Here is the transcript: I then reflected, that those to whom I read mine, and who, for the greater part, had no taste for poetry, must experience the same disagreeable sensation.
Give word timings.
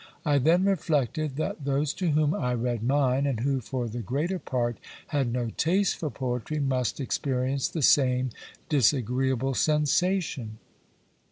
I 0.25 0.39
then 0.39 0.65
reflected, 0.65 1.35
that 1.35 1.63
those 1.63 1.93
to 1.93 2.09
whom 2.09 2.33
I 2.33 2.55
read 2.55 2.81
mine, 2.81 3.27
and 3.27 3.41
who, 3.41 3.59
for 3.61 3.87
the 3.87 3.99
greater 3.99 4.39
part, 4.39 4.79
had 5.09 5.31
no 5.31 5.51
taste 5.51 5.95
for 5.97 6.09
poetry, 6.09 6.59
must 6.59 6.99
experience 6.99 7.67
the 7.67 7.83
same 7.83 8.31
disagreeable 8.67 9.53
sensation. 9.53 10.57